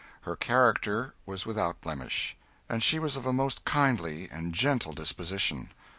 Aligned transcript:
Her 0.21 0.35
character 0.35 1.13
was 1.27 1.45
without 1.45 1.79
blemish, 1.79 2.35
and 2.67 2.81
she 2.81 2.97
was 2.97 3.15
of 3.15 3.27
a 3.27 3.31
most 3.31 3.63
kindly 3.65 4.27
and 4.31 4.51
gentle 4.51 4.93
disposition. 4.93 5.69